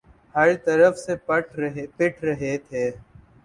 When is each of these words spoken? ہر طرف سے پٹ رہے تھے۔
ہر 0.35 0.49
طرف 0.65 0.97
سے 0.97 1.15
پٹ 1.25 1.55
رہے 2.23 2.57
تھے۔ 2.69 2.89